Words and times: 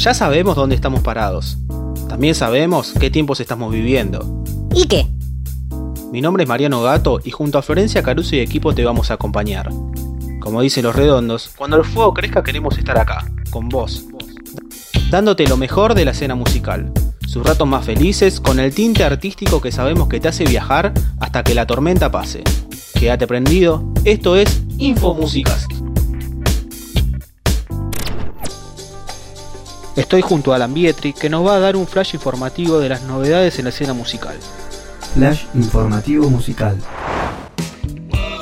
Ya 0.00 0.14
sabemos 0.14 0.56
dónde 0.56 0.74
estamos 0.74 1.02
parados. 1.02 1.58
También 2.08 2.34
sabemos 2.34 2.94
qué 2.98 3.10
tiempos 3.10 3.38
estamos 3.38 3.70
viviendo. 3.70 4.42
¿Y 4.74 4.86
qué? 4.86 5.06
Mi 6.10 6.22
nombre 6.22 6.44
es 6.44 6.48
Mariano 6.48 6.80
Gato 6.80 7.20
y 7.22 7.30
junto 7.30 7.58
a 7.58 7.62
Florencia 7.62 8.02
Caruso 8.02 8.34
y 8.34 8.38
equipo 8.38 8.74
te 8.74 8.82
vamos 8.82 9.10
a 9.10 9.14
acompañar. 9.14 9.68
Como 10.40 10.62
dicen 10.62 10.84
los 10.84 10.96
redondos, 10.96 11.50
cuando 11.54 11.76
el 11.76 11.84
fuego 11.84 12.14
crezca 12.14 12.42
queremos 12.42 12.78
estar 12.78 12.96
acá, 12.96 13.30
con 13.50 13.68
vos, 13.68 14.06
dándote 15.10 15.46
lo 15.46 15.58
mejor 15.58 15.92
de 15.92 16.06
la 16.06 16.12
escena 16.12 16.34
musical, 16.34 16.90
sus 17.28 17.44
ratos 17.44 17.68
más 17.68 17.84
felices 17.84 18.40
con 18.40 18.58
el 18.58 18.74
tinte 18.74 19.04
artístico 19.04 19.60
que 19.60 19.70
sabemos 19.70 20.08
que 20.08 20.18
te 20.18 20.28
hace 20.28 20.46
viajar 20.46 20.94
hasta 21.20 21.44
que 21.44 21.54
la 21.54 21.66
tormenta 21.66 22.10
pase. 22.10 22.42
Quédate 22.94 23.26
prendido, 23.26 23.84
esto 24.06 24.34
es 24.36 24.62
Infomúsicas. 24.78 25.68
Estoy 30.00 30.22
junto 30.22 30.52
a 30.52 30.56
Alan 30.56 30.72
Bietri 30.72 31.12
que 31.12 31.28
nos 31.28 31.46
va 31.46 31.56
a 31.56 31.60
dar 31.60 31.76
un 31.76 31.86
flash 31.86 32.14
informativo 32.14 32.78
de 32.78 32.88
las 32.88 33.02
novedades 33.02 33.58
en 33.58 33.64
la 33.64 33.68
escena 33.68 33.92
musical. 33.92 34.34
Flash 35.12 35.44
informativo 35.54 36.30
musical. 36.30 36.78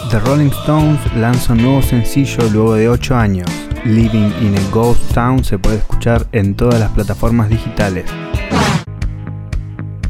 The 0.08 0.20
Rolling 0.20 0.52
Stones 0.60 1.00
lanza 1.16 1.54
un 1.54 1.62
nuevo 1.62 1.82
sencillo 1.82 2.48
luego 2.52 2.74
de 2.74 2.88
8 2.88 3.16
años. 3.16 3.50
Living 3.84 4.30
in 4.40 4.54
a 4.56 4.70
Ghost 4.70 5.02
Town 5.12 5.42
se 5.42 5.58
puede 5.58 5.78
escuchar 5.78 6.28
en 6.30 6.54
todas 6.54 6.78
las 6.78 6.92
plataformas 6.92 7.48
digitales. 7.48 8.04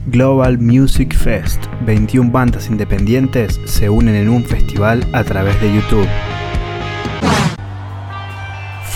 Global 0.08 0.58
Music 0.58 1.16
Fest. 1.16 1.64
21 1.86 2.30
bandas 2.30 2.68
independientes 2.68 3.58
se 3.64 3.88
unen 3.88 4.16
en 4.16 4.28
un 4.28 4.44
festival 4.44 5.02
a 5.14 5.24
través 5.24 5.58
de 5.62 5.74
YouTube. 5.74 6.08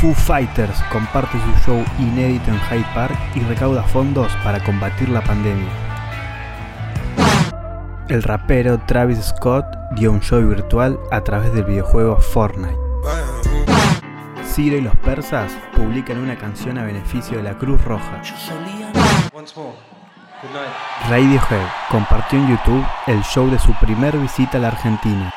Foo 0.03 0.13
Fighters 0.15 0.83
comparte 0.91 1.39
su 1.39 1.65
show 1.65 1.85
inédito 2.01 2.51
en 2.51 2.59
Hyde 2.59 2.85
Park 2.93 3.17
y 3.37 3.41
recauda 3.43 3.85
fondos 3.85 4.33
para 4.43 4.59
combatir 4.65 5.09
la 5.09 5.23
pandemia. 5.23 5.71
El 8.09 8.25
rapero 8.25 8.81
Travis 8.81 9.27
Scott 9.27 9.65
dio 9.93 10.11
un 10.11 10.19
show 10.19 10.41
virtual 10.41 10.99
a 11.13 11.21
través 11.21 11.53
del 11.55 11.63
videojuego 11.63 12.17
Fortnite. 12.17 12.77
Ciro 14.45 14.77
y 14.77 14.81
los 14.81 14.97
persas 14.97 15.53
publican 15.77 16.19
una 16.19 16.37
canción 16.37 16.79
a 16.79 16.83
beneficio 16.83 17.37
de 17.37 17.45
la 17.45 17.57
Cruz 17.57 17.81
Roja. 17.85 18.21
Radiohead 21.09 21.67
compartió 21.93 22.41
en 22.41 22.49
YouTube 22.49 22.85
el 23.07 23.23
show 23.23 23.49
de 23.49 23.59
su 23.61 23.73
primer 23.75 24.19
visita 24.19 24.59
a 24.59 24.63
la 24.63 24.69
Argentina. 24.69 25.33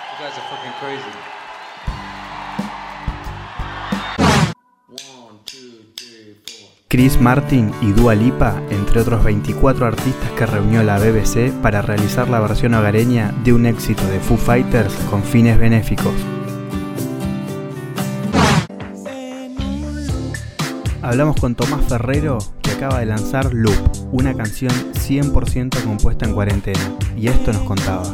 Chris 6.95 7.19
Martin 7.19 7.71
y 7.81 7.91
Dua 7.91 8.15
Lipa, 8.15 8.55
entre 8.69 9.01
otros 9.01 9.21
24 9.21 9.85
artistas 9.85 10.31
que 10.37 10.45
reunió 10.45 10.81
la 10.81 10.97
BBC 10.97 11.51
para 11.61 11.81
realizar 11.81 12.29
la 12.29 12.39
versión 12.39 12.73
hogareña 12.73 13.33
de 13.43 13.51
un 13.51 13.65
éxito 13.65 14.01
de 14.07 14.17
Foo 14.21 14.37
Fighters 14.37 14.93
con 15.09 15.21
fines 15.21 15.59
benéficos. 15.59 16.13
Hablamos 21.01 21.35
con 21.35 21.55
Tomás 21.55 21.83
Ferrero, 21.85 22.37
que 22.61 22.71
acaba 22.71 23.01
de 23.01 23.07
lanzar 23.07 23.53
Loop, 23.53 23.75
una 24.13 24.33
canción 24.33 24.71
100% 24.93 25.83
compuesta 25.83 26.25
en 26.25 26.33
cuarentena, 26.33 26.79
y 27.17 27.27
esto 27.27 27.51
nos 27.51 27.63
contaba. 27.63 28.05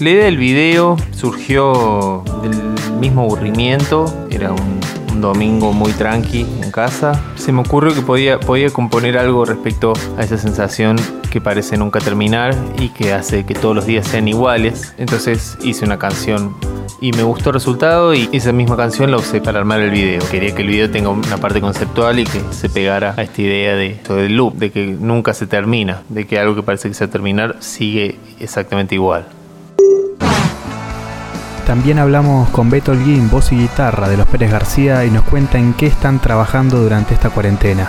La 0.00 0.10
idea 0.10 0.24
del 0.24 0.36
video 0.36 0.96
surgió 1.12 2.24
del 2.42 2.98
mismo 2.98 3.22
aburrimiento, 3.22 4.26
era 4.32 4.50
un, 4.50 4.80
domingo 5.22 5.72
muy 5.72 5.92
tranqui 5.92 6.46
en 6.62 6.70
casa. 6.70 7.18
Se 7.36 7.52
me 7.52 7.60
ocurrió 7.60 7.94
que 7.94 8.02
podía, 8.02 8.38
podía 8.38 8.68
componer 8.70 9.16
algo 9.16 9.46
respecto 9.46 9.94
a 10.18 10.22
esa 10.22 10.36
sensación 10.36 10.96
que 11.30 11.40
parece 11.40 11.78
nunca 11.78 12.00
terminar 12.00 12.54
y 12.78 12.90
que 12.90 13.14
hace 13.14 13.46
que 13.46 13.54
todos 13.54 13.74
los 13.74 13.86
días 13.86 14.06
sean 14.06 14.28
iguales. 14.28 14.94
Entonces 14.98 15.56
hice 15.62 15.86
una 15.86 15.98
canción 15.98 16.54
y 17.00 17.12
me 17.12 17.22
gustó 17.22 17.50
el 17.50 17.54
resultado 17.54 18.14
y 18.14 18.28
esa 18.32 18.52
misma 18.52 18.76
canción 18.76 19.10
la 19.10 19.16
usé 19.16 19.40
para 19.40 19.58
armar 19.58 19.80
el 19.80 19.90
video. 19.90 20.22
Quería 20.30 20.54
que 20.54 20.62
el 20.62 20.68
video 20.68 20.90
tenga 20.90 21.08
una 21.08 21.38
parte 21.38 21.60
conceptual 21.60 22.18
y 22.18 22.24
que 22.24 22.40
se 22.50 22.68
pegara 22.68 23.14
a 23.16 23.22
esta 23.22 23.42
idea 23.42 23.74
de 23.74 23.98
del 24.08 24.36
loop, 24.36 24.54
de 24.54 24.70
que 24.70 24.86
nunca 24.86 25.32
se 25.32 25.46
termina, 25.46 26.02
de 26.08 26.26
que 26.26 26.38
algo 26.38 26.54
que 26.54 26.62
parece 26.62 26.88
que 26.88 26.94
se 26.94 27.06
va 27.06 27.10
terminar 27.10 27.56
sigue 27.60 28.18
exactamente 28.38 28.94
igual. 28.94 29.26
También 31.66 31.98
hablamos 31.98 32.50
con 32.50 32.70
Beto 32.70 32.92
Holguín, 32.92 33.30
voz 33.30 33.52
y 33.52 33.56
guitarra 33.56 34.08
de 34.08 34.16
los 34.16 34.26
Pérez 34.26 34.50
García 34.50 35.04
y 35.04 35.10
nos 35.10 35.22
cuenta 35.22 35.58
en 35.58 35.74
qué 35.74 35.86
están 35.86 36.20
trabajando 36.20 36.78
durante 36.78 37.14
esta 37.14 37.30
cuarentena. 37.30 37.88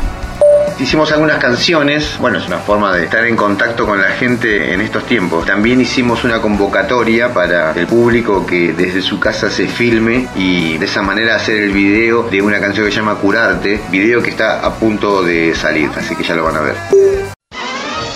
Hicimos 0.79 1.11
algunas 1.11 1.37
canciones, 1.37 2.17
bueno, 2.19 2.39
es 2.39 2.47
una 2.47 2.57
forma 2.57 2.93
de 2.93 3.05
estar 3.05 3.25
en 3.25 3.35
contacto 3.35 3.85
con 3.85 4.01
la 4.01 4.09
gente 4.09 4.73
en 4.73 4.81
estos 4.81 5.05
tiempos. 5.05 5.45
También 5.45 5.81
hicimos 5.81 6.23
una 6.23 6.41
convocatoria 6.41 7.33
para 7.33 7.71
el 7.71 7.85
público 7.87 8.45
que 8.45 8.73
desde 8.73 9.01
su 9.01 9.19
casa 9.19 9.49
se 9.49 9.67
filme 9.67 10.27
y 10.35 10.77
de 10.77 10.85
esa 10.85 11.01
manera 11.01 11.35
hacer 11.35 11.57
el 11.57 11.71
video 11.71 12.23
de 12.23 12.41
una 12.41 12.59
canción 12.59 12.85
que 12.85 12.91
se 12.91 12.99
llama 12.99 13.15
Curarte, 13.15 13.81
video 13.91 14.21
que 14.21 14.31
está 14.31 14.65
a 14.65 14.73
punto 14.73 15.23
de 15.23 15.53
salir, 15.55 15.89
así 15.95 16.15
que 16.15 16.23
ya 16.23 16.35
lo 16.35 16.43
van 16.43 16.57
a 16.57 16.61
ver. 16.61 16.75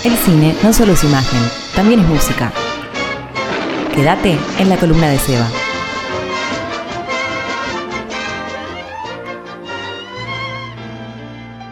El 0.04 0.16
cine 0.18 0.56
no 0.64 0.74
solo 0.74 0.94
es 0.94 1.04
imagen, 1.04 1.42
también 1.76 2.00
es 2.00 2.08
música. 2.08 2.52
Quédate 3.98 4.38
en 4.60 4.70
la 4.70 4.78
columna 4.78 5.10
de 5.10 5.18
Seba. 5.18 5.50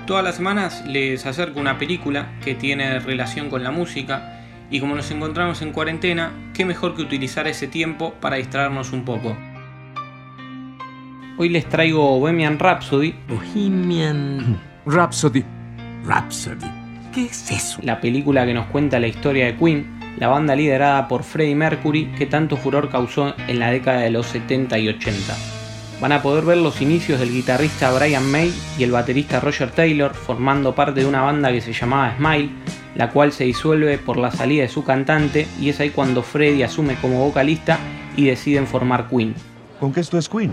Todas 0.08 0.24
las 0.24 0.36
semanas 0.36 0.84
les 0.88 1.24
acerco 1.28 1.60
una 1.60 1.78
película 1.78 2.32
que 2.44 2.56
tiene 2.56 2.98
relación 2.98 3.52
con 3.52 3.64
la 3.64 3.70
música 3.70 4.42
y 4.72 4.80
como 4.80 4.96
nos 4.96 5.12
encontramos 5.12 5.62
en 5.62 5.72
cuarentena, 5.72 6.32
qué 6.56 6.66
mejor 6.66 6.96
que 6.96 7.04
utilizar 7.04 7.46
ese 7.46 7.68
tiempo 7.68 8.16
para 8.16 8.38
distraernos 8.38 8.92
un 8.92 9.06
poco. 9.06 9.38
Hoy 11.38 11.50
les 11.50 11.70
traigo 11.70 12.20
Bohemian 12.20 12.58
Rhapsody, 12.58 13.14
Bohemian 13.28 14.60
Rhapsody. 14.88 15.44
Rhapsody. 16.04 16.66
¿Qué 17.14 17.26
es 17.26 17.52
eso? 17.52 17.80
la 17.84 18.02
película 18.02 18.48
que 18.48 18.56
nos 18.56 18.66
cuenta 18.66 19.00
la 19.00 19.06
historia 19.06 19.46
de 19.46 19.56
Queen, 19.58 19.95
la 20.18 20.28
banda 20.28 20.56
liderada 20.56 21.08
por 21.08 21.24
Freddie 21.24 21.56
Mercury 21.56 22.06
que 22.18 22.26
tanto 22.26 22.58
furor 22.58 22.90
causó 22.90 23.34
en 23.48 23.60
la 23.60 23.72
década 23.72 24.02
de 24.02 24.10
los 24.10 24.28
70 24.28 24.78
y 24.80 24.90
80. 24.90 25.36
Van 26.02 26.12
a 26.12 26.22
poder 26.22 26.44
ver 26.44 26.58
los 26.58 26.82
inicios 26.82 27.20
del 27.20 27.32
guitarrista 27.32 27.92
Brian 27.92 28.30
May 28.30 28.54
y 28.78 28.84
el 28.84 28.92
baterista 28.92 29.40
Roger 29.40 29.72
Taylor 29.72 30.14
formando 30.14 30.76
parte 30.76 31.02
de 31.02 31.06
una 31.06 31.22
banda 31.22 31.52
que 31.52 31.62
se 31.62 31.74
llamaba 31.74 32.16
Smile, 32.18 32.50
la 32.96 33.10
cual 33.12 33.32
se 33.32 33.46
disuelve 33.46 33.98
por 33.98 34.18
la 34.18 34.32
salida 34.32 34.64
de 34.64 34.70
su 34.70 34.84
cantante 34.84 35.48
y 35.60 35.70
es 35.70 35.80
ahí 35.80 35.92
cuando 35.92 36.22
Freddie 36.22 36.66
asume 36.66 36.96
como 36.96 37.24
vocalista 37.24 37.80
y 38.18 38.26
deciden 38.26 38.68
formar 38.68 39.08
Queen. 39.08 39.36
¿Con 39.80 39.94
qué 39.94 40.02
esto 40.02 40.18
es 40.18 40.28
Queen? 40.28 40.52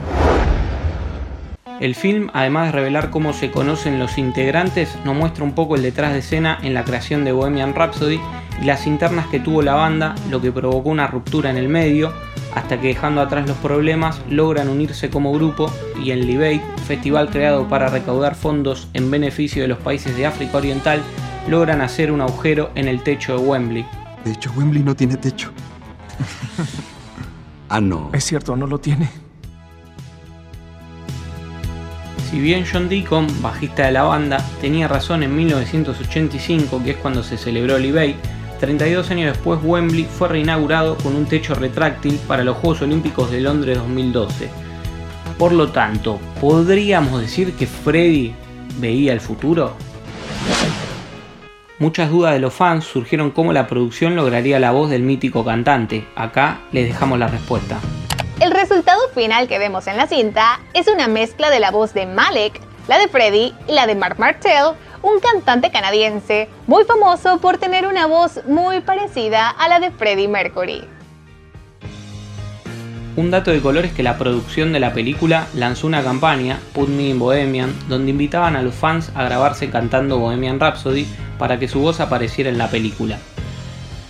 El 1.80 1.94
film, 1.94 2.30
además 2.32 2.66
de 2.66 2.72
revelar 2.72 3.10
cómo 3.10 3.32
se 3.32 3.50
conocen 3.50 3.98
los 3.98 4.18
integrantes, 4.18 4.96
nos 5.04 5.16
muestra 5.16 5.44
un 5.44 5.52
poco 5.52 5.74
el 5.76 5.82
detrás 5.82 6.12
de 6.12 6.20
escena 6.20 6.58
en 6.62 6.74
la 6.74 6.84
creación 6.84 7.24
de 7.24 7.32
Bohemian 7.32 7.74
Rhapsody 7.74 8.20
y 8.60 8.64
las 8.64 8.86
internas 8.86 9.26
que 9.26 9.40
tuvo 9.40 9.62
la 9.62 9.74
banda, 9.74 10.14
lo 10.30 10.40
que 10.40 10.52
provocó 10.52 10.90
una 10.90 11.06
ruptura 11.06 11.50
en 11.50 11.56
el 11.56 11.68
medio, 11.68 12.12
hasta 12.54 12.80
que 12.80 12.88
dejando 12.88 13.20
atrás 13.20 13.48
los 13.48 13.56
problemas 13.58 14.20
logran 14.28 14.68
unirse 14.68 15.10
como 15.10 15.32
grupo 15.32 15.72
y 16.02 16.10
en 16.10 16.26
Libate, 16.26 16.62
festival 16.86 17.30
creado 17.30 17.66
para 17.68 17.88
recaudar 17.88 18.34
fondos 18.34 18.88
en 18.92 19.10
beneficio 19.10 19.62
de 19.62 19.68
los 19.68 19.78
países 19.78 20.16
de 20.16 20.26
África 20.26 20.58
Oriental, 20.58 21.02
logran 21.48 21.80
hacer 21.80 22.12
un 22.12 22.20
agujero 22.20 22.70
en 22.74 22.88
el 22.88 23.02
techo 23.02 23.38
de 23.38 23.44
Wembley. 23.44 23.86
De 24.24 24.32
hecho, 24.32 24.52
Wembley 24.56 24.82
no 24.82 24.94
tiene 24.94 25.16
techo. 25.16 25.50
Ah, 27.68 27.80
no. 27.80 28.10
Es 28.12 28.24
cierto, 28.24 28.54
no 28.54 28.66
lo 28.66 28.78
tiene. 28.78 29.08
Si 32.32 32.40
bien 32.40 32.64
John 32.64 32.88
Deacon, 32.88 33.26
bajista 33.42 33.84
de 33.84 33.92
la 33.92 34.04
banda, 34.04 34.42
tenía 34.62 34.88
razón 34.88 35.22
en 35.22 35.36
1985, 35.36 36.82
que 36.82 36.92
es 36.92 36.96
cuando 36.96 37.22
se 37.22 37.36
celebró 37.36 37.78
Live 37.78 38.16
32 38.58 39.10
años 39.10 39.34
después 39.34 39.60
Wembley 39.62 40.04
fue 40.04 40.28
reinaugurado 40.28 40.96
con 40.96 41.14
un 41.14 41.26
techo 41.26 41.54
retráctil 41.54 42.18
para 42.26 42.42
los 42.42 42.56
Juegos 42.56 42.80
Olímpicos 42.80 43.30
de 43.30 43.42
Londres 43.42 43.76
2012. 43.76 44.48
Por 45.36 45.52
lo 45.52 45.72
tanto, 45.72 46.18
¿podríamos 46.40 47.20
decir 47.20 47.52
que 47.52 47.66
Freddy 47.66 48.32
veía 48.78 49.12
el 49.12 49.20
futuro? 49.20 49.76
Muchas 51.78 52.10
dudas 52.10 52.32
de 52.32 52.40
los 52.40 52.54
fans 52.54 52.84
surgieron 52.84 53.30
cómo 53.32 53.52
la 53.52 53.66
producción 53.66 54.16
lograría 54.16 54.58
la 54.58 54.70
voz 54.70 54.88
del 54.88 55.02
mítico 55.02 55.44
cantante. 55.44 56.06
Acá 56.16 56.62
les 56.72 56.86
dejamos 56.86 57.18
la 57.18 57.28
respuesta. 57.28 57.78
El 58.42 58.50
resultado 58.50 58.98
final 59.14 59.46
que 59.46 59.60
vemos 59.60 59.86
en 59.86 59.96
la 59.96 60.08
cinta 60.08 60.58
es 60.74 60.88
una 60.88 61.06
mezcla 61.06 61.48
de 61.48 61.60
la 61.60 61.70
voz 61.70 61.94
de 61.94 62.06
Malek, 62.06 62.60
la 62.88 62.98
de 62.98 63.06
Freddie 63.06 63.54
y 63.68 63.72
la 63.72 63.86
de 63.86 63.94
Mark 63.94 64.18
Martel, 64.18 64.74
un 65.00 65.20
cantante 65.20 65.70
canadiense 65.70 66.48
muy 66.66 66.82
famoso 66.82 67.38
por 67.38 67.58
tener 67.58 67.86
una 67.86 68.08
voz 68.08 68.40
muy 68.48 68.80
parecida 68.80 69.48
a 69.48 69.68
la 69.68 69.78
de 69.78 69.92
Freddie 69.92 70.26
Mercury. 70.26 70.82
Un 73.14 73.30
dato 73.30 73.52
de 73.52 73.60
color 73.60 73.84
es 73.84 73.92
que 73.92 74.02
la 74.02 74.18
producción 74.18 74.72
de 74.72 74.80
la 74.80 74.92
película 74.92 75.46
lanzó 75.54 75.86
una 75.86 76.02
campaña, 76.02 76.58
Put 76.72 76.88
Me 76.88 77.10
in 77.10 77.20
Bohemian, 77.20 77.72
donde 77.88 78.10
invitaban 78.10 78.56
a 78.56 78.62
los 78.62 78.74
fans 78.74 79.12
a 79.14 79.22
grabarse 79.22 79.70
cantando 79.70 80.18
Bohemian 80.18 80.58
Rhapsody 80.58 81.06
para 81.38 81.60
que 81.60 81.68
su 81.68 81.78
voz 81.78 82.00
apareciera 82.00 82.50
en 82.50 82.58
la 82.58 82.66
película. 82.66 83.18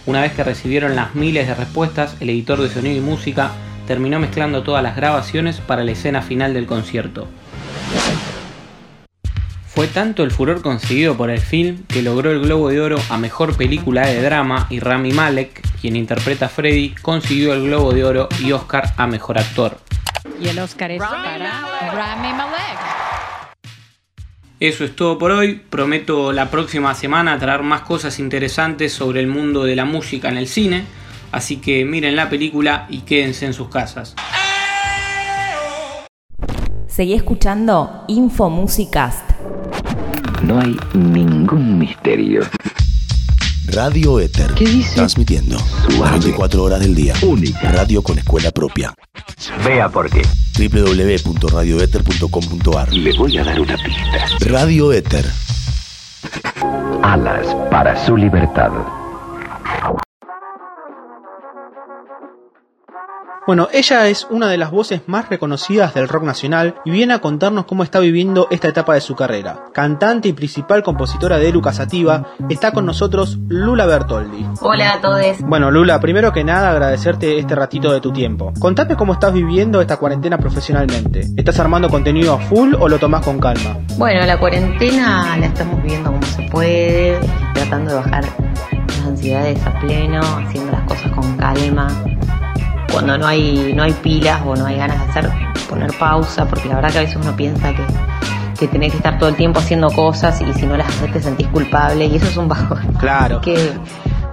Una 0.07 0.23
vez 0.23 0.33
que 0.33 0.43
recibieron 0.43 0.97
las 0.97 1.15
miles 1.15 1.47
de 1.47 1.55
respuestas, 1.55 2.17
el 2.21 2.31
editor 2.31 2.63
de 2.63 2.71
sonido 2.71 2.97
y 2.97 3.01
música 3.03 3.51
terminó 3.93 4.19
mezclando 4.19 4.63
todas 4.63 4.83
las 4.83 4.97
grabaciones 4.97 5.61
para 5.61 5.85
la 5.85 5.93
escena 5.93 6.23
final 6.23 6.55
del 6.55 6.65
concierto. 6.65 7.29
Fue 9.67 9.87
tanto 9.87 10.23
el 10.23 10.31
furor 10.31 10.63
conseguido 10.63 11.15
por 11.15 11.29
el 11.29 11.41
film 11.41 11.85
que 11.89 12.01
logró 12.01 12.31
el 12.31 12.41
Globo 12.41 12.71
de 12.71 12.81
Oro 12.81 12.97
a 13.11 13.19
Mejor 13.19 13.55
Película 13.55 14.07
de 14.07 14.23
Drama 14.23 14.67
y 14.71 14.81
Rami 14.81 15.13
Malek, 15.13 15.61
quien 15.79 15.97
interpreta 15.97 16.47
a 16.47 16.49
Freddy, 16.49 16.95
consiguió 17.03 17.53
el 17.53 17.65
Globo 17.65 17.93
de 17.93 18.03
Oro 18.03 18.29
y 18.43 18.53
Oscar 18.53 18.95
a 18.97 19.07
Mejor 19.07 19.39
Actor. 19.39 19.77
Y 20.41 20.49
el 20.49 20.59
Oscar 20.59 20.91
es 20.91 20.99
para 20.99 21.93
Rami 21.93 22.33
Malek. 22.33 22.79
Eso 24.59 24.85
es 24.87 24.97
todo 24.97 25.19
por 25.19 25.33
hoy. 25.33 25.61
Prometo 25.69 26.33
la 26.33 26.51
próxima 26.51 26.95
semana 26.95 27.39
traer 27.39 27.63
más 27.63 27.83
cosas 27.83 28.19
interesantes 28.19 28.91
sobre 28.95 29.21
el 29.21 29.27
mundo 29.27 29.65
de 29.65 29.77
la 29.77 29.85
música 29.85 30.31
en 30.31 30.39
el 30.39 30.49
cine. 30.49 30.87
Así 31.33 31.57
que 31.57 31.85
miren 31.85 32.15
la 32.15 32.29
película 32.29 32.87
y 32.91 33.01
quédense 33.01 33.47
en 33.47 33.55
sus 33.55 33.69
casas. 33.69 34.15
Seguí 36.87 37.15
escuchando 37.15 38.05
Info 38.09 38.51
Musicast. 38.51 39.31
No 40.43 40.61
hay 40.61 40.77
ningún 40.93 41.79
misterio. 41.79 42.43
Radio 43.69 44.21
Éter. 44.21 44.53
¿Qué 44.53 44.67
dice? 44.67 44.97
Transmitiendo. 44.97 45.59
Suave. 45.89 46.19
24 46.19 46.63
horas 46.63 46.81
del 46.81 46.95
día. 46.95 47.15
Única. 47.23 47.73
Radio 47.73 48.03
con 48.03 48.19
escuela 48.19 48.51
propia. 48.51 48.93
Vea 49.65 49.89
por 49.89 50.11
qué. 50.11 50.21
www.radioether.com.ar 50.59 52.93
Le 52.93 53.17
voy 53.17 53.39
a 53.39 53.45
dar 53.45 53.59
una 53.59 53.77
pista. 53.77 54.27
Radio 54.41 54.93
Éter. 54.93 55.25
Alas 57.03 57.47
para 57.71 57.97
su 58.05 58.19
libertad. 58.19 58.71
Bueno, 63.45 63.67
ella 63.73 64.07
es 64.07 64.29
una 64.31 64.49
de 64.49 64.57
las 64.57 64.71
voces 64.71 65.03
más 65.09 65.29
reconocidas 65.29 65.95
del 65.95 66.09
rock 66.09 66.23
nacional 66.23 66.77
y 66.85 66.93
viene 66.93 67.15
a 67.15 67.19
contarnos 67.19 67.65
cómo 67.65 67.83
está 67.83 67.99
viviendo 67.99 68.47
esta 68.53 68.69
etapa 68.69 68.95
de 68.95 69.01
su 69.01 69.17
carrera. 69.17 69.65
Cantante 69.73 70.29
y 70.29 70.33
principal 70.33 70.85
compositora 70.85 71.39
de 71.39 71.49
Eruca 71.49 71.73
Sativa, 71.73 72.35
está 72.49 72.71
con 72.71 72.87
nosotros 72.87 73.41
Lula 73.49 73.85
Bertoldi. 73.85 74.47
Hola 74.61 74.93
a 74.93 75.01
todos. 75.01 75.41
Bueno, 75.41 75.73
Lula, 75.73 75.99
primero 75.99 76.33
que 76.33 76.45
nada 76.45 76.71
agradecerte 76.71 77.41
este 77.41 77.57
ratito 77.57 77.93
de 77.93 78.01
tu 78.01 78.13
tiempo. 78.13 78.53
Contame 78.61 78.95
cómo 78.95 79.15
estás 79.15 79.33
viviendo 79.33 79.81
esta 79.81 79.97
cuarentena 79.97 80.39
profesionalmente. 80.39 81.27
¿Estás 81.37 81.59
armando 81.59 81.89
contenido 81.89 82.35
a 82.35 82.39
full 82.39 82.75
o 82.79 82.89
lo 82.89 83.01
tomás 83.01 83.25
con 83.25 83.41
calma? 83.41 83.77
Bueno, 83.97 84.25
la 84.25 84.39
cuarentena 84.39 85.37
la 85.37 85.47
estamos 85.47 85.83
viviendo 85.83 86.13
como 86.13 86.23
se 86.23 86.43
puede, 86.49 87.19
tratando 87.55 87.91
de 87.91 87.97
bajar 87.97 88.25
las 88.87 89.01
ansiedades 89.05 89.67
a 89.67 89.81
pleno, 89.81 90.21
haciendo 90.21 90.71
las 90.71 90.83
cosas 90.83 91.11
con 91.11 91.37
calma. 91.37 91.89
Cuando 92.93 93.17
no 93.17 93.27
hay, 93.27 93.73
no 93.75 93.83
hay 93.83 93.93
pilas 93.93 94.43
o 94.45 94.55
no 94.55 94.67
hay 94.67 94.77
ganas 94.77 94.99
de 94.99 95.11
hacer, 95.11 95.31
poner 95.69 95.91
pausa, 95.99 96.45
porque 96.47 96.69
la 96.69 96.77
verdad 96.77 96.91
que 96.93 96.99
a 96.99 97.01
veces 97.03 97.17
uno 97.17 97.35
piensa 97.35 97.73
que, 97.73 97.85
que 98.59 98.69
tenés 98.69 98.93
que 98.93 98.99
estar 98.99 99.19
todo 99.19 99.29
el 99.29 99.37
tiempo 99.37 99.61
haciendo 99.61 99.91
cosas 99.91 100.41
y 100.41 100.53
si 100.55 100.67
no 100.67 100.77
las 100.77 100.89
haces 100.89 101.13
te 101.13 101.23
sentís 101.23 101.49
culpable 101.49 102.07
y 102.07 102.17
eso 102.17 102.27
es 102.27 102.37
un 102.37 102.49
bajón. 102.49 102.79
Claro. 102.99 103.41
que 103.41 103.73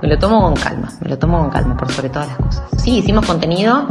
me 0.02 0.08
lo 0.08 0.18
tomo 0.18 0.42
con 0.42 0.56
calma, 0.56 0.90
me 1.02 1.10
lo 1.10 1.18
tomo 1.18 1.40
con 1.40 1.50
calma 1.50 1.76
por 1.76 1.92
sobre 1.92 2.10
todas 2.10 2.28
las 2.28 2.38
cosas. 2.38 2.64
Sí, 2.78 2.98
hicimos 3.00 3.26
contenido, 3.26 3.88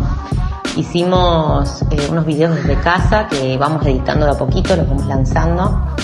hicimos 0.76 1.82
eh, 1.90 2.08
unos 2.10 2.24
videos 2.24 2.54
desde 2.54 2.76
casa 2.76 3.26
que 3.28 3.56
vamos 3.58 3.84
editando 3.84 4.26
de 4.26 4.32
a 4.32 4.34
poquito, 4.34 4.76
los 4.76 4.88
vamos 4.88 5.06
lanzando. 5.06 5.96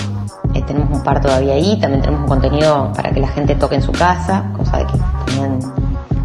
Eh, 0.53 0.63
tenemos 0.63 0.91
un 0.91 1.03
par 1.03 1.21
todavía 1.21 1.55
ahí, 1.55 1.79
también 1.81 2.03
tenemos 2.03 2.23
un 2.23 2.29
contenido 2.29 2.93
para 2.95 3.11
que 3.11 3.21
la 3.21 3.29
gente 3.29 3.55
toque 3.55 3.77
en 3.77 3.83
su 3.83 3.93
casa, 3.93 4.45
cosa 4.57 4.79
de 4.79 4.87
que 4.87 4.99
también 5.27 5.74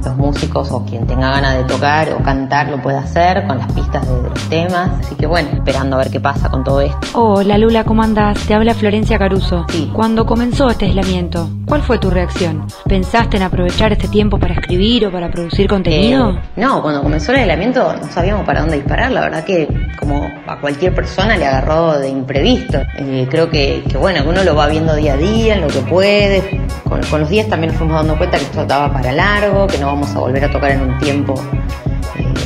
los 0.05 0.17
músicos 0.17 0.71
o 0.71 0.83
quien 0.85 1.05
tenga 1.05 1.31
ganas 1.31 1.57
de 1.57 1.63
tocar 1.63 2.13
o 2.13 2.23
cantar 2.23 2.69
lo 2.69 2.81
puede 2.81 2.97
hacer 2.97 3.45
con 3.47 3.57
las 3.57 3.71
pistas 3.71 3.88
de, 3.91 3.99
de 3.99 4.29
los 4.29 4.49
temas. 4.49 4.91
Así 4.99 5.15
que 5.15 5.25
bueno, 5.25 5.49
esperando 5.53 5.95
a 5.95 5.99
ver 5.99 6.11
qué 6.11 6.19
pasa 6.19 6.49
con 6.49 6.63
todo 6.63 6.81
esto. 6.81 6.97
Hola 7.13 7.57
Lula, 7.57 7.83
¿cómo 7.83 8.03
andás? 8.03 8.39
Te 8.45 8.53
habla 8.53 8.73
Florencia 8.73 9.17
Caruso. 9.17 9.65
Sí. 9.69 9.89
Cuando 9.93 10.25
comenzó 10.25 10.69
este 10.69 10.85
aislamiento, 10.85 11.49
¿cuál 11.65 11.81
fue 11.81 11.97
tu 11.97 12.09
reacción? 12.09 12.65
¿Pensaste 12.87 13.37
en 13.37 13.43
aprovechar 13.43 13.91
este 13.91 14.07
tiempo 14.07 14.37
para 14.39 14.53
escribir 14.53 15.07
o 15.07 15.11
para 15.11 15.31
producir 15.31 15.67
contenido? 15.67 16.31
Eh, 16.31 16.39
no, 16.57 16.81
cuando 16.81 17.01
comenzó 17.01 17.31
el 17.31 17.39
aislamiento 17.39 17.93
no 17.93 18.07
sabíamos 18.09 18.45
para 18.45 18.61
dónde 18.61 18.77
disparar. 18.77 19.11
La 19.11 19.21
verdad 19.21 19.43
que 19.43 19.67
como 19.97 20.29
a 20.47 20.59
cualquier 20.59 20.93
persona 20.93 21.37
le 21.37 21.45
agarró 21.45 21.97
de 21.97 22.09
imprevisto. 22.09 22.79
Eh, 22.97 23.27
creo 23.29 23.49
que, 23.49 23.83
que 23.89 23.97
bueno, 23.97 24.23
que 24.23 24.29
uno 24.29 24.43
lo 24.43 24.55
va 24.55 24.67
viendo 24.67 24.95
día 24.95 25.13
a 25.13 25.17
día, 25.17 25.55
en 25.55 25.61
lo 25.61 25.67
que 25.67 25.79
puede. 25.79 26.61
Con, 26.83 27.01
con 27.03 27.21
los 27.21 27.29
días 27.29 27.47
también 27.47 27.71
nos 27.71 27.79
fuimos 27.79 27.95
dando 27.97 28.17
cuenta 28.17 28.37
que 28.37 28.43
esto 28.43 28.65
daba 28.65 28.91
para 28.91 29.11
largo, 29.11 29.67
que 29.67 29.77
no 29.77 29.87
vamos 29.87 30.15
a 30.15 30.19
volver 30.19 30.45
a 30.45 30.51
tocar 30.51 30.71
en 30.71 30.81
un 30.81 30.97
tiempo 30.99 31.35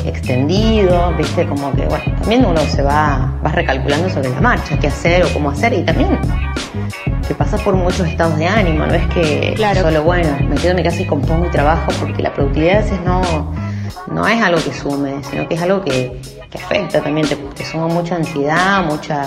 extendido, 0.05 1.13
viste, 1.17 1.45
como 1.47 1.71
que 1.73 1.85
bueno, 1.85 2.03
también 2.19 2.45
uno 2.45 2.59
se 2.61 2.81
va, 2.81 3.33
va 3.45 3.51
recalculando 3.51 4.09
sobre 4.09 4.29
la 4.29 4.41
marcha, 4.41 4.77
qué 4.79 4.87
hacer 4.87 5.23
o 5.25 5.29
cómo 5.33 5.49
hacer 5.49 5.73
y 5.73 5.83
también 5.83 6.17
que 7.27 7.33
pasas 7.35 7.61
por 7.61 7.75
muchos 7.75 8.07
estados 8.07 8.37
de 8.37 8.47
ánimo, 8.47 8.85
no 8.85 8.93
es 8.93 9.05
que 9.07 9.53
Claro. 9.55 9.81
solo 9.81 10.03
bueno, 10.03 10.29
me 10.47 10.55
quedo 10.55 10.71
en 10.71 10.77
mi 10.77 10.83
casa 10.83 11.01
y 11.01 11.05
compongo 11.05 11.45
y 11.45 11.49
trabajo 11.49 11.91
porque 11.99 12.21
la 12.21 12.33
productividad 12.33 12.77
a 12.77 12.81
veces 12.81 12.99
no, 13.05 13.53
no 14.11 14.27
es 14.27 14.41
algo 14.43 14.61
que 14.63 14.73
sume, 14.73 15.23
sino 15.23 15.47
que 15.47 15.55
es 15.55 15.61
algo 15.61 15.81
que, 15.83 16.19
que 16.49 16.57
afecta 16.57 17.01
también, 17.01 17.27
te, 17.27 17.35
te 17.35 17.65
suma 17.65 17.87
mucha 17.87 18.15
ansiedad, 18.15 18.83
mucha, 18.83 19.25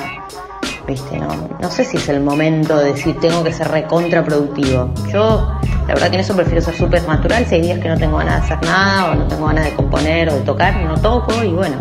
viste, 0.87 1.19
no, 1.19 1.28
no 1.60 1.70
sé 1.70 1.84
si 1.84 1.96
es 1.96 2.08
el 2.10 2.20
momento 2.20 2.76
de 2.76 2.92
decir 2.92 3.19
tengo 3.20 3.42
que 3.42 3.52
ser 3.52 3.69
recontraproductivo. 3.69 4.92
Yo, 5.12 5.50
la 5.86 5.94
verdad 5.94 6.08
que 6.08 6.14
en 6.14 6.20
eso 6.20 6.34
prefiero 6.34 6.60
ser 6.60 6.74
súper 6.74 7.06
natural, 7.06 7.46
si 7.46 7.56
hay 7.56 7.62
días 7.62 7.78
que 7.78 7.88
no 7.88 7.96
tengo 7.96 8.16
ganas 8.18 8.36
de 8.36 8.54
hacer 8.54 8.68
nada 8.68 9.12
o 9.12 9.14
no 9.14 9.26
tengo 9.26 9.46
ganas 9.46 9.66
de 9.66 9.72
componer 9.74 10.28
o 10.30 10.34
de 10.34 10.40
tocar, 10.40 10.76
no 10.76 10.96
toco 10.96 11.44
y 11.44 11.50
bueno, 11.50 11.76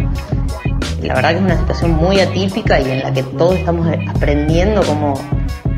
la 1.02 1.16
verdad 1.16 1.32
que 1.32 1.36
es 1.38 1.42
una 1.42 1.58
situación 1.58 1.92
muy 1.92 2.20
atípica 2.20 2.80
y 2.80 2.90
en 2.90 3.00
la 3.00 3.14
que 3.14 3.24
todos 3.24 3.56
estamos 3.56 3.88
aprendiendo 4.08 4.84
cómo, 4.84 5.16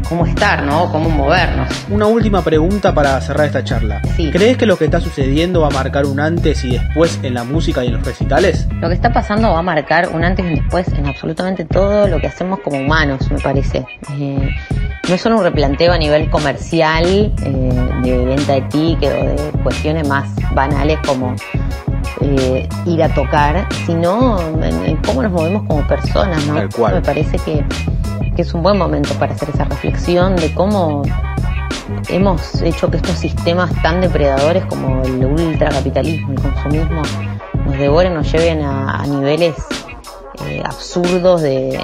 cómo 0.07 0.25
estar, 0.25 0.63
¿no? 0.63 0.91
Cómo 0.91 1.09
movernos. 1.09 1.69
Una 1.89 2.07
última 2.07 2.41
pregunta 2.41 2.94
para 2.94 3.19
cerrar 3.21 3.47
esta 3.47 3.63
charla. 3.63 4.01
Sí. 4.15 4.30
¿Crees 4.31 4.57
que 4.57 4.65
lo 4.65 4.77
que 4.77 4.85
está 4.85 5.00
sucediendo 5.00 5.62
va 5.62 5.68
a 5.68 5.71
marcar 5.71 6.06
un 6.06 6.19
antes 6.19 6.63
y 6.63 6.71
después 6.71 7.19
en 7.23 7.33
la 7.33 7.44
música 7.44 7.83
y 7.83 7.88
en 7.88 7.94
los 7.94 8.06
recitales? 8.06 8.68
Lo 8.80 8.88
que 8.88 8.95
está 8.95 9.12
pasando 9.12 9.51
va 9.51 9.59
a 9.59 9.63
marcar 9.63 10.09
un 10.09 10.23
antes 10.23 10.45
y 10.45 10.50
un 10.50 10.56
después 10.56 10.88
en 10.89 11.06
absolutamente 11.07 11.65
todo 11.65 12.07
lo 12.07 12.19
que 12.19 12.27
hacemos 12.27 12.59
como 12.59 12.77
humanos, 12.77 13.30
me 13.31 13.39
parece. 13.39 13.85
Eh, 14.19 14.50
no 15.07 15.16
es 15.16 15.21
solo 15.21 15.37
un 15.37 15.44
replanteo 15.44 15.94
a 15.94 15.97
nivel 15.97 16.30
comercial, 16.30 17.06
eh, 17.06 17.90
de 18.04 18.26
venta 18.26 18.54
de 18.54 18.61
ticket 18.64 19.11
o 19.11 19.26
de 19.26 19.52
cuestiones 19.64 20.07
más 20.07 20.28
banales 20.54 20.99
como 21.06 21.33
eh, 22.21 22.68
ir 22.85 23.04
a 23.04 23.09
tocar, 23.14 23.68
sino 23.85 24.40
en, 24.61 24.85
en 24.85 24.97
cómo 24.97 25.23
nos 25.23 25.31
movemos 25.31 25.64
como 25.64 25.87
personas, 25.87 26.45
¿no? 26.45 26.56
Tal 26.56 26.69
cual. 26.69 26.95
Me 26.95 27.02
parece 27.02 27.37
que, 27.40 27.64
que 28.35 28.42
es 28.42 28.54
un 28.54 28.64
buen 28.64 28.78
momento 28.78 29.14
para 29.16 29.33
hacer 29.33 29.49
esa 29.49 29.64
reflexión 29.64 30.35
de 30.35 30.54
cómo 30.54 31.04
hemos 32.09 32.61
hecho 32.61 32.90
que 32.92 32.97
estos 32.97 33.16
sistemas 33.16 33.71
tan 33.81 34.02
depredadores 34.02 34.66
como 34.66 35.02
el 35.04 35.26
ultracapitalismo, 35.26 36.33
el 36.33 36.42
consumismo, 36.42 37.02
nos 37.66 37.78
devoren, 37.78 38.14
nos 38.14 38.31
lleven 38.31 38.61
a, 38.61 39.02
a 39.02 39.06
niveles 39.06 39.56
eh, 40.45 40.61
absurdos 40.66 41.42
de, 41.42 41.80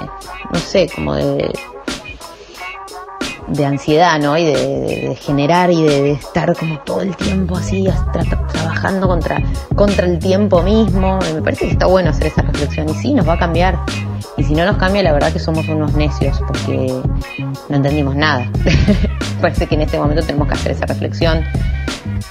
no 0.52 0.58
sé, 0.58 0.88
como 0.94 1.14
de, 1.14 1.50
de 3.54 3.64
ansiedad, 3.66 4.18
¿no? 4.20 4.36
Y 4.36 4.44
de, 4.44 5.16
generar 5.20 5.70
y 5.70 5.82
de, 5.82 6.12
estar 6.12 6.54
como 6.56 6.78
todo 6.80 7.00
el 7.02 7.16
tiempo 7.16 7.56
así, 7.56 7.86
as- 7.88 8.04
tra- 8.06 8.24
tra- 8.24 8.46
trabajando 8.48 9.08
contra, 9.08 9.42
contra 9.74 10.06
el 10.06 10.18
tiempo 10.18 10.62
mismo. 10.62 11.18
Y 11.30 11.34
me 11.34 11.42
parece 11.42 11.66
que 11.66 11.72
está 11.72 11.86
bueno 11.86 12.10
hacer 12.10 12.26
esa 12.28 12.42
reflexión. 12.42 12.88
Y 12.88 12.94
sí, 12.94 13.14
nos 13.14 13.28
va 13.28 13.34
a 13.34 13.38
cambiar. 13.38 13.78
Y 14.36 14.44
si 14.44 14.54
no 14.54 14.64
nos 14.64 14.76
cambia, 14.76 15.02
la 15.02 15.12
verdad 15.12 15.32
que 15.32 15.38
somos 15.38 15.68
unos 15.68 15.94
necios 15.94 16.40
porque 16.46 16.92
no 17.68 17.76
entendimos 17.76 18.16
nada. 18.16 18.50
parece 19.40 19.66
que 19.66 19.74
en 19.74 19.82
este 19.82 19.98
momento 19.98 20.22
tenemos 20.22 20.48
que 20.48 20.54
hacer 20.54 20.72
esa 20.72 20.86
reflexión 20.86 21.44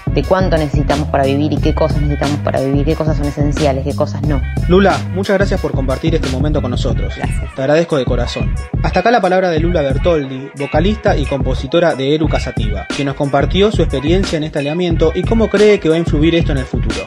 de 0.05 0.23
cuánto 0.23 0.57
necesitamos 0.57 1.07
para 1.09 1.25
vivir 1.25 1.53
y 1.53 1.57
qué 1.57 1.73
cosas 1.73 2.01
necesitamos 2.01 2.39
para 2.39 2.61
vivir, 2.61 2.85
qué 2.85 2.95
cosas 2.95 3.17
son 3.17 3.25
esenciales, 3.25 3.83
qué 3.83 3.95
cosas 3.95 4.21
no. 4.23 4.41
Lula, 4.67 4.97
muchas 5.13 5.37
gracias 5.37 5.59
por 5.59 5.71
compartir 5.71 6.15
este 6.15 6.29
momento 6.29 6.61
con 6.61 6.71
nosotros. 6.71 7.13
Gracias. 7.15 7.55
Te 7.55 7.61
agradezco 7.61 7.97
de 7.97 8.05
corazón. 8.05 8.53
Hasta 8.83 8.99
acá 8.99 9.11
la 9.11 9.21
palabra 9.21 9.49
de 9.49 9.59
Lula 9.59 9.81
Bertoldi, 9.81 10.51
vocalista 10.57 11.15
y 11.17 11.25
compositora 11.25 11.95
de 11.95 12.15
Eruca 12.15 12.39
Sativa, 12.39 12.85
que 12.95 13.05
nos 13.05 13.15
compartió 13.15 13.71
su 13.71 13.81
experiencia 13.81 14.37
en 14.37 14.43
este 14.43 14.59
alineamiento 14.59 15.11
y 15.13 15.23
cómo 15.23 15.49
cree 15.49 15.79
que 15.79 15.89
va 15.89 15.95
a 15.95 15.99
influir 15.99 16.35
esto 16.35 16.51
en 16.51 16.59
el 16.59 16.65
futuro. 16.65 17.03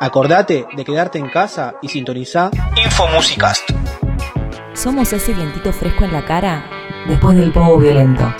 Acordate 0.00 0.66
de 0.76 0.84
quedarte 0.84 1.18
en 1.18 1.28
casa 1.28 1.74
y 1.80 1.88
sintonizá 1.88 2.50
Info 2.82 3.06
Musicast. 3.14 3.70
Somos 4.74 5.12
ese 5.12 5.32
vientito 5.32 5.72
fresco 5.72 6.04
en 6.04 6.12
la 6.12 6.24
cara 6.24 6.64
después 7.06 7.36
del 7.36 7.52
povo 7.52 7.78
violento. 7.78 8.34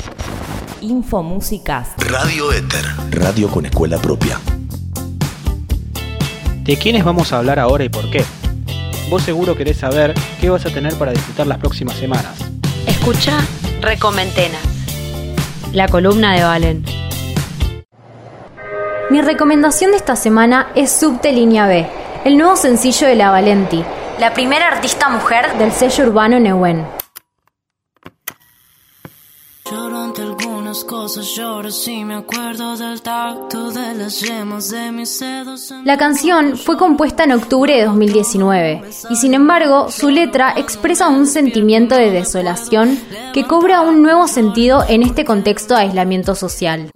Info 0.83 1.23
Musicast. 1.23 2.03
Radio 2.03 2.53
Éter. 2.53 2.85
Radio 3.11 3.49
con 3.49 3.65
escuela 3.67 3.99
propia. 3.99 4.39
¿De 6.65 6.77
quiénes 6.77 7.05
vamos 7.05 7.33
a 7.33 7.39
hablar 7.39 7.59
ahora 7.59 7.85
y 7.85 7.89
por 7.89 8.11
qué? 8.11 8.25
vos 9.09 9.23
seguro 9.23 9.55
querés 9.55 9.77
saber 9.77 10.15
qué 10.41 10.49
vas 10.49 10.65
a 10.65 10.71
tener 10.71 10.95
para 10.95 11.13
disfrutar 11.13 11.47
las 11.47 11.59
próximas 11.59 11.97
semanas. 11.97 12.35
Escucha 12.87 13.39
Recomentenas. 13.83 14.63
La 15.73 15.87
columna 15.89 16.35
de 16.35 16.43
Valen. 16.43 16.85
Mi 19.11 19.21
recomendación 19.21 19.91
de 19.91 19.99
esta 19.99 20.17
semana 20.17 20.69
es 20.75 20.91
Subte 20.91 21.33
Línea 21.33 21.67
B, 21.67 21.87
el 22.25 22.39
nuevo 22.39 22.57
sencillo 22.57 23.07
de 23.07 23.17
La 23.17 23.31
Valenti, 23.31 23.85
la 24.19 24.33
primera 24.33 24.69
artista 24.69 25.11
mujer 25.11 25.59
del 25.59 25.73
sello 25.73 26.05
urbano 26.07 26.39
ante 30.05 30.52
algunas 30.73 30.85
cosas, 30.85 31.27
lloro 31.37 31.71
si 31.71 32.03
me 32.03 32.15
acuerdo 32.15 32.79
del 32.79 33.03
tacto 33.03 33.71
de 33.73 33.95
las 33.95 34.21
yemas 34.23 34.71
de 34.71 34.91
mis 34.91 35.21
dedos. 35.21 35.71
en- 35.71 35.85
La 35.85 35.99
canción 35.99 36.57
fue 36.57 36.79
compuesta 36.79 37.25
en 37.25 37.33
octubre 37.33 37.77
de 37.77 37.85
2019 37.85 38.83
y 39.11 39.17
sin 39.17 39.35
embargo 39.35 39.91
su 39.91 40.09
letra 40.09 40.55
expresa 40.57 41.09
un 41.09 41.27
sentimiento 41.27 41.95
de 41.95 42.11
desolación 42.11 42.99
que 43.35 43.47
cobra 43.47 43.83
un 43.83 44.03
nuevo 44.03 44.27
sentido 44.29 44.83
en 44.89 45.03
este 45.03 45.27
contexto 45.27 45.75
de 45.75 45.83
aislamiento 45.83 46.35
social. 46.35 46.91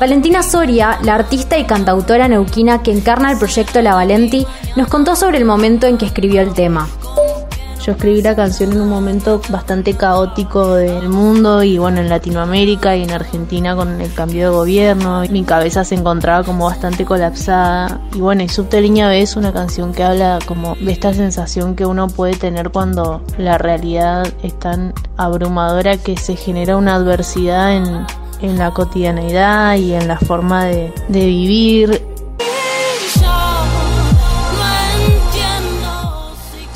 Valentina 0.00 0.42
Soria, 0.42 0.98
la 1.02 1.14
artista 1.14 1.56
y 1.58 1.64
cantautora 1.66 2.26
neuquina 2.26 2.82
que 2.82 2.90
encarna 2.90 3.30
el 3.30 3.38
proyecto 3.38 3.80
La 3.82 3.94
Valenti, 3.94 4.44
nos 4.74 4.88
contó 4.88 5.14
sobre 5.14 5.38
el 5.38 5.44
momento 5.44 5.86
en 5.86 5.98
que 5.98 6.06
escribió 6.06 6.40
el 6.40 6.54
tema. 6.54 6.88
Yo 7.84 7.92
escribí 7.92 8.20
la 8.20 8.36
canción 8.36 8.72
en 8.72 8.82
un 8.82 8.90
momento 8.90 9.40
bastante 9.48 9.94
caótico 9.94 10.74
del 10.74 11.08
mundo 11.08 11.62
y 11.62 11.78
bueno, 11.78 12.00
en 12.00 12.10
Latinoamérica 12.10 12.94
y 12.94 13.04
en 13.04 13.10
Argentina 13.10 13.74
con 13.74 13.98
el 14.02 14.12
cambio 14.12 14.50
de 14.50 14.54
gobierno. 14.54 15.22
Mi 15.30 15.44
cabeza 15.44 15.82
se 15.82 15.94
encontraba 15.94 16.44
como 16.44 16.66
bastante 16.66 17.06
colapsada. 17.06 18.02
Y 18.14 18.18
bueno, 18.18 18.42
y 18.42 18.50
Subterránea 18.50 19.08
B 19.08 19.22
es 19.22 19.34
una 19.34 19.54
canción 19.54 19.92
que 19.94 20.02
habla 20.02 20.40
como 20.46 20.74
de 20.74 20.92
esta 20.92 21.14
sensación 21.14 21.74
que 21.74 21.86
uno 21.86 22.08
puede 22.08 22.34
tener 22.34 22.68
cuando 22.68 23.22
la 23.38 23.56
realidad 23.56 24.28
es 24.42 24.58
tan 24.58 24.92
abrumadora 25.16 25.96
que 25.96 26.18
se 26.18 26.36
genera 26.36 26.76
una 26.76 26.96
adversidad 26.96 27.74
en, 27.74 28.06
en 28.42 28.58
la 28.58 28.72
cotidianeidad 28.72 29.76
y 29.76 29.94
en 29.94 30.06
la 30.06 30.18
forma 30.18 30.66
de, 30.66 30.92
de 31.08 31.24
vivir. 31.24 32.09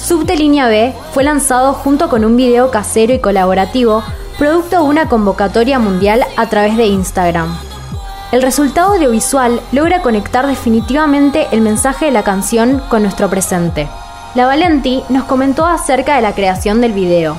Subte 0.04 0.36
Línea 0.36 0.68
B 0.68 0.92
fue 1.12 1.24
lanzado 1.24 1.72
junto 1.72 2.10
con 2.10 2.26
un 2.26 2.36
video 2.36 2.70
casero 2.70 3.14
y 3.14 3.20
colaborativo, 3.20 4.04
producto 4.38 4.82
de 4.82 4.82
una 4.82 5.08
convocatoria 5.08 5.78
mundial 5.78 6.26
a 6.36 6.50
través 6.50 6.76
de 6.76 6.84
Instagram. 6.84 7.56
El 8.30 8.42
resultado 8.42 8.92
audiovisual 8.92 9.62
logra 9.72 10.02
conectar 10.02 10.46
definitivamente 10.46 11.46
el 11.52 11.62
mensaje 11.62 12.04
de 12.04 12.10
la 12.10 12.22
canción 12.22 12.82
con 12.90 13.00
nuestro 13.00 13.30
presente. 13.30 13.88
La 14.34 14.44
Valenti 14.44 15.02
nos 15.08 15.24
comentó 15.24 15.64
acerca 15.64 16.16
de 16.16 16.22
la 16.22 16.34
creación 16.34 16.82
del 16.82 16.92
video. 16.92 17.38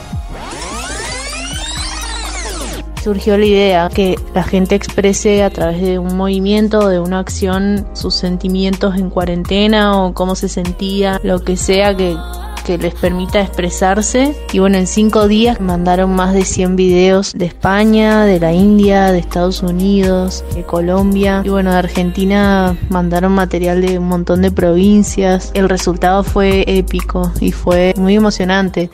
surgió 3.03 3.37
la 3.37 3.45
idea 3.45 3.89
que 3.93 4.17
la 4.33 4.41
gente 4.41 4.73
exprese 4.73 5.43
a 5.43 5.51
través 5.51 5.79
de 5.79 5.99
un 5.99 6.17
movimiento, 6.17 6.89
de 6.89 6.99
una 6.99 7.19
acción, 7.19 7.85
sus 7.93 8.15
sentimientos 8.15 8.95
en 8.95 9.11
cuarentena 9.11 10.01
o 10.01 10.15
cómo 10.15 10.33
se 10.33 10.49
sentía, 10.49 11.19
lo 11.21 11.39
que 11.41 11.55
sea 11.55 11.95
que, 11.95 12.17
que 12.65 12.77
les 12.77 12.93
permita 12.95 13.39
expresarse. 13.39 14.35
Y 14.51 14.59
bueno, 14.59 14.77
en 14.77 14.87
cinco 14.87 15.27
días 15.27 15.61
mandaron 15.61 16.13
más 16.15 16.33
de 16.33 16.43
100 16.43 16.75
videos 16.75 17.33
de 17.33 17.45
España, 17.45 18.25
de 18.25 18.39
la 18.39 18.51
India, 18.51 19.11
de 19.11 19.19
Estados 19.19 19.61
Unidos, 19.61 20.43
de 20.53 20.63
Colombia. 20.63 21.41
Y 21.45 21.49
bueno, 21.49 21.71
de 21.71 21.77
Argentina 21.77 22.75
mandaron 22.89 23.33
material 23.33 23.81
de 23.81 23.99
un 23.99 24.07
montón 24.07 24.41
de 24.41 24.51
provincias. 24.51 25.51
El 25.53 25.69
resultado 25.69 26.23
fue 26.23 26.65
épico 26.67 27.31
y 27.39 27.51
fue 27.51 27.93
muy 27.97 28.15
emocionante. 28.15 28.89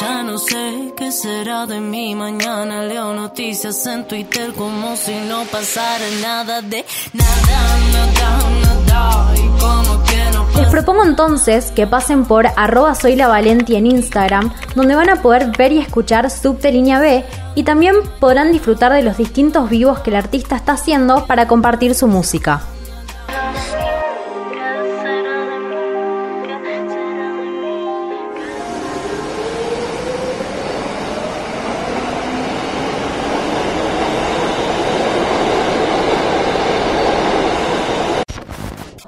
Ya 0.00 0.22
no 0.22 0.38
sé 0.38 0.92
qué 0.96 1.10
será 1.12 1.66
de 1.66 1.80
mí 1.80 2.14
mañana. 2.14 2.82
Leo 2.82 3.14
noticias 3.14 3.86
en 3.86 4.06
Twitter 4.06 4.52
como 4.52 4.96
si 4.96 5.14
no 5.28 5.44
pasara 5.44 6.04
nada 6.20 6.60
de 6.62 6.84
nada, 7.14 7.78
nada, 7.92 8.50
nada. 8.62 8.87
Propongo 10.88 11.06
entonces 11.06 11.70
que 11.70 11.86
pasen 11.86 12.24
por 12.24 12.46
arroba 12.56 12.94
soy 12.94 13.14
la 13.14 13.28
Valenti 13.28 13.76
en 13.76 13.84
Instagram, 13.84 14.50
donde 14.74 14.94
van 14.94 15.10
a 15.10 15.20
poder 15.20 15.54
ver 15.54 15.70
y 15.70 15.80
escuchar 15.80 16.30
Subte 16.30 16.72
Línea 16.72 16.98
B 16.98 17.26
y 17.54 17.64
también 17.64 17.96
podrán 18.18 18.52
disfrutar 18.52 18.94
de 18.94 19.02
los 19.02 19.18
distintos 19.18 19.68
vivos 19.68 19.98
que 19.98 20.08
el 20.08 20.16
artista 20.16 20.56
está 20.56 20.72
haciendo 20.72 21.26
para 21.26 21.46
compartir 21.46 21.94
su 21.94 22.06
música. 22.06 22.62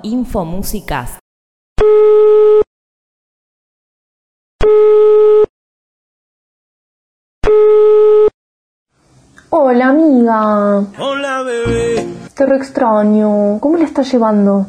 Infomúsicas. 0.02 1.19
Hola 9.50 9.88
amiga, 9.88 10.84
Hola 10.98 11.42
bebé. 11.42 12.06
te 12.34 12.46
re 12.46 12.56
extraño. 12.56 13.58
¿Cómo 13.60 13.76
la 13.76 13.84
estás 13.84 14.10
llevando? 14.12 14.66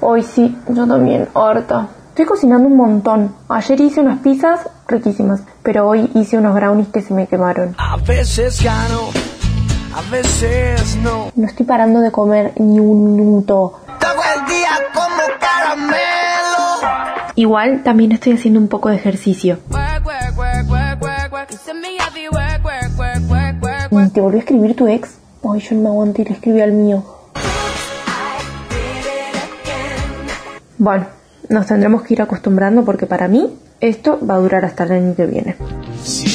Hoy 0.00 0.22
sí, 0.22 0.56
yo 0.68 0.86
también, 0.86 1.28
harta. 1.34 1.88
Estoy 2.10 2.26
cocinando 2.26 2.68
un 2.68 2.76
montón. 2.76 3.34
Ayer 3.48 3.80
hice 3.80 4.00
unas 4.00 4.18
pizzas 4.20 4.68
riquísimas, 4.86 5.42
pero 5.62 5.88
hoy 5.88 6.10
hice 6.14 6.36
unos 6.38 6.54
brownies 6.54 6.88
que 6.88 7.00
se 7.00 7.14
me 7.14 7.26
quemaron. 7.26 7.74
A 7.78 7.96
veces 7.96 8.62
gano, 8.62 9.08
a 9.94 10.10
veces 10.10 10.96
no. 10.96 11.32
No 11.34 11.46
estoy 11.46 11.66
parando 11.66 12.00
de 12.00 12.10
comer 12.10 12.52
ni 12.56 12.80
un 12.80 13.16
minuto. 13.16 13.80
Todo 14.00 14.22
el 14.36 14.46
día 14.46 14.70
como 14.94 15.22
caramelo. 15.40 16.02
Igual 17.34 17.82
también 17.82 18.12
estoy 18.12 18.34
haciendo 18.34 18.60
un 18.60 18.68
poco 18.68 18.88
de 18.88 18.96
ejercicio. 18.96 19.58
¿Te 24.12 24.20
volvió 24.20 24.38
a 24.38 24.40
escribir 24.40 24.76
tu 24.76 24.86
ex? 24.88 25.16
Ay, 25.42 25.60
yo 25.60 25.76
no 25.76 25.82
me 25.82 25.88
aguanto 25.88 26.20
y 26.20 26.24
le 26.26 26.32
escribí 26.32 26.60
al 26.60 26.72
mío. 26.72 27.02
Bueno, 30.76 31.06
nos 31.48 31.66
tendremos 31.66 32.02
que 32.02 32.14
ir 32.14 32.20
acostumbrando 32.20 32.84
porque 32.84 33.06
para 33.06 33.26
mí 33.28 33.56
esto 33.80 34.18
va 34.28 34.34
a 34.34 34.38
durar 34.38 34.64
hasta 34.66 34.84
el 34.84 34.92
año 34.92 35.14
que 35.14 35.26
viene. 35.26 35.56
Lleno 36.04 36.31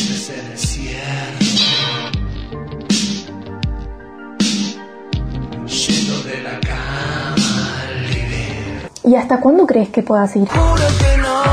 ¿Y 9.08 9.16
hasta 9.16 9.40
cuándo 9.40 9.66
crees 9.66 9.88
que 9.88 10.04
pueda 10.04 10.28
seguir? 10.28 10.50
Juro 10.50 10.76
que 10.76 11.18
no 11.22 11.44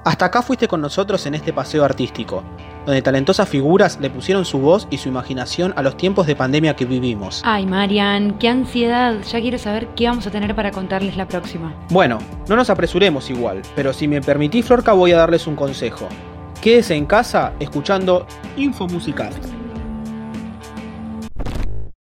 Hasta 0.05 0.25
acá 0.25 0.41
fuiste 0.41 0.69
con 0.69 0.79
nosotros 0.81 1.25
en 1.25 1.35
este 1.35 1.51
paseo 1.53 1.83
artístico, 1.83 2.43
donde 2.85 3.01
talentosas 3.01 3.49
figuras 3.49 3.99
le 4.01 4.09
pusieron 4.09 4.45
su 4.45 4.59
voz 4.59 4.87
y 4.89 4.97
su 4.97 5.09
imaginación 5.09 5.73
a 5.75 5.81
los 5.81 5.97
tiempos 5.97 6.27
de 6.27 6.35
pandemia 6.35 6.75
que 6.75 6.85
vivimos. 6.85 7.41
Ay, 7.45 7.65
Marian, 7.65 8.37
qué 8.37 8.49
ansiedad. 8.49 9.15
Ya 9.31 9.41
quiero 9.41 9.57
saber 9.57 9.87
qué 9.95 10.07
vamos 10.07 10.27
a 10.27 10.31
tener 10.31 10.55
para 10.55 10.71
contarles 10.71 11.17
la 11.17 11.27
próxima. 11.27 11.73
Bueno, 11.89 12.19
no 12.47 12.55
nos 12.55 12.69
apresuremos 12.69 13.29
igual, 13.29 13.61
pero 13.75 13.93
si 13.93 14.07
me 14.07 14.21
permitís, 14.21 14.65
Florca, 14.65 14.93
voy 14.93 15.11
a 15.11 15.17
darles 15.17 15.47
un 15.47 15.55
consejo. 15.55 16.07
Quédese 16.61 16.95
en 16.95 17.05
casa 17.05 17.53
escuchando 17.59 18.25
Info 18.55 18.87
Musical. 18.87 19.33